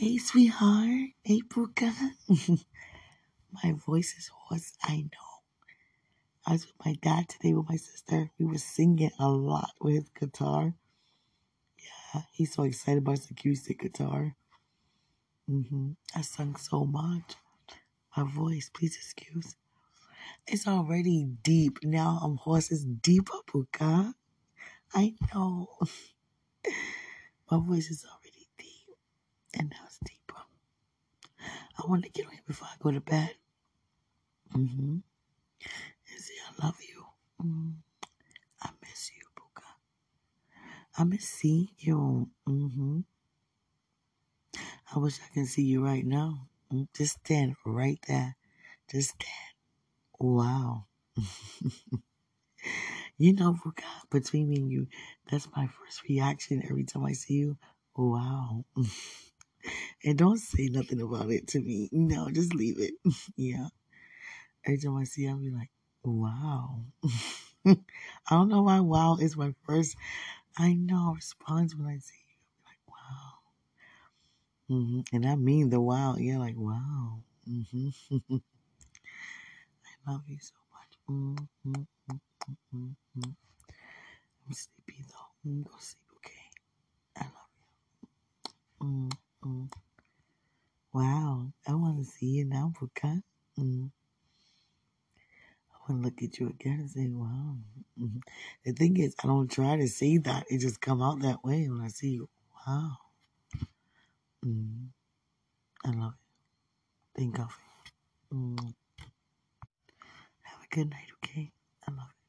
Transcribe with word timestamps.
Hey, 0.00 0.16
sweetheart. 0.16 1.10
Hey, 1.24 1.42
Booca. 1.42 1.92
my 3.52 3.72
voice 3.86 4.14
is 4.18 4.30
hoarse. 4.34 4.72
I 4.82 5.02
know. 5.02 5.30
I 6.46 6.52
was 6.52 6.66
with 6.66 6.86
my 6.86 6.94
dad 7.02 7.28
today 7.28 7.52
with 7.52 7.68
my 7.68 7.76
sister. 7.76 8.30
We 8.38 8.46
were 8.46 8.58
singing 8.58 9.10
a 9.18 9.28
lot 9.28 9.72
with 9.82 9.94
his 9.96 10.08
guitar. 10.18 10.74
Yeah, 12.14 12.22
he's 12.32 12.54
so 12.54 12.62
excited 12.62 13.00
about 13.00 13.18
his 13.18 13.30
acoustic 13.30 13.80
guitar. 13.80 14.36
Mm-hmm. 15.50 15.90
I 16.16 16.22
sung 16.22 16.56
so 16.56 16.86
much. 16.86 17.36
My 18.16 18.24
voice, 18.24 18.70
please 18.74 18.96
excuse. 18.96 19.56
It's 20.46 20.68
already 20.68 21.26
deep. 21.42 21.80
Now 21.84 22.20
I'm 22.22 22.36
hoarse. 22.36 22.70
It's 22.72 22.84
deeper, 22.84 23.40
Booca. 23.52 24.14
I 24.94 25.14
know. 25.34 25.68
My 27.50 27.58
voice 27.60 27.90
is 27.90 28.06
already. 28.06 28.29
And 29.60 29.68
now 29.68 29.84
it's 29.84 29.98
deeper. 29.98 30.40
I 31.78 31.86
want 31.86 32.04
to 32.04 32.10
get 32.10 32.24
on 32.24 32.32
here 32.32 32.40
before 32.46 32.68
I 32.72 32.76
go 32.80 32.90
to 32.92 33.00
bed. 33.02 33.34
Mm-hmm. 34.54 34.96
And 36.10 36.20
say 36.20 36.34
I 36.48 36.64
love 36.66 36.78
you. 36.80 37.04
Mm. 37.44 37.74
I 38.62 38.70
miss 38.82 39.10
you, 39.14 39.22
Booca. 39.36 39.66
I 40.96 41.04
miss 41.04 41.24
seeing 41.28 41.68
you. 41.78 42.30
Mm-hmm. 42.48 43.00
I 44.94 44.98
wish 44.98 45.18
I 45.24 45.34
can 45.34 45.44
see 45.46 45.62
you 45.64 45.84
right 45.84 46.06
now. 46.06 46.48
Mm, 46.72 46.88
Just 46.96 47.18
stand 47.24 47.56
right 47.66 48.00
there. 48.08 48.36
Just 48.90 49.10
stand. 49.10 49.54
Wow. 50.18 50.86
You 53.18 53.34
know, 53.34 53.52
Booca, 53.64 53.84
between 54.10 54.48
me 54.48 54.56
and 54.56 54.72
you, 54.72 54.86
that's 55.30 55.46
my 55.54 55.66
first 55.66 56.02
reaction 56.08 56.62
every 56.64 56.84
time 56.84 57.04
I 57.04 57.12
see 57.12 57.34
you. 57.34 57.58
Wow. 57.94 58.64
And 60.04 60.18
don't 60.18 60.38
say 60.38 60.68
nothing 60.68 61.00
about 61.00 61.30
it 61.30 61.48
to 61.48 61.60
me. 61.60 61.88
No, 61.92 62.30
just 62.30 62.54
leave 62.54 62.78
it. 62.80 62.94
Yeah. 63.36 63.68
Every 64.64 64.78
time 64.78 64.96
I 64.96 65.04
see 65.04 65.22
you, 65.22 65.30
I'll 65.30 65.36
be 65.38 65.50
like, 65.50 65.70
wow. 66.04 66.80
I 67.66 67.76
don't 68.30 68.48
know 68.48 68.62
why 68.62 68.80
wow 68.80 69.16
is 69.16 69.36
my 69.36 69.54
first, 69.66 69.96
I 70.58 70.74
know, 70.74 71.14
response 71.14 71.74
when 71.76 71.86
I 71.88 71.98
see 71.98 72.24
you. 72.28 72.36
Like, 72.66 72.80
wow. 72.88 73.32
hmm 74.68 75.00
And 75.12 75.26
I 75.26 75.34
mean 75.36 75.68
the 75.70 75.80
wow. 75.80 76.16
Yeah, 76.16 76.38
like, 76.38 76.56
wow. 76.56 77.20
hmm 77.46 77.88
I 80.06 80.10
love 80.10 80.22
you 80.28 80.38
so 80.40 80.54
much. 80.72 80.98
Mm-hmm. 81.08 81.82
Mm-hmm. 82.74 83.30
I'm 84.46 84.52
sleepy 84.52 85.02
though. 85.08 85.50
Mm, 85.50 85.64
Go 85.64 85.70
sleep, 85.78 86.10
okay? 86.16 86.50
I 87.16 87.24
love 87.24 87.50
you. 88.80 89.29
Mm-hmm. 89.44 89.64
Wow. 90.92 91.52
I 91.68 91.74
want 91.74 91.98
to 92.00 92.04
see 92.04 92.26
you 92.26 92.46
now, 92.46 92.72
Booca. 92.80 93.22
Mm. 93.58 93.90
I 95.72 95.92
want 95.92 96.02
to 96.02 96.06
look 96.08 96.22
at 96.22 96.38
you 96.40 96.48
again 96.48 96.80
and 96.80 96.90
say, 96.90 97.08
wow. 97.10 97.56
hmm 97.98 98.18
The 98.64 98.72
thing 98.72 98.98
is, 98.98 99.14
I 99.24 99.28
don't 99.28 99.50
try 99.50 99.76
to 99.76 99.88
say 99.88 100.18
that. 100.18 100.46
It 100.50 100.58
just 100.60 100.80
come 100.80 101.02
out 101.02 101.22
that 101.22 101.44
way 101.44 101.68
when 101.68 101.82
I 101.82 101.88
see 101.88 102.10
you. 102.10 102.28
Wow. 102.66 102.92
Mm. 104.46 104.88
I 105.86 105.90
love 105.90 106.14
it. 107.00 107.20
Thank 107.20 107.36
God. 107.36 107.48
Mm. 108.34 108.74
Have 110.44 110.60
a 110.64 110.74
good 110.76 110.90
night, 110.90 111.08
okay? 111.24 111.52
I 111.88 111.92
love 111.92 112.08
you. 112.14 112.19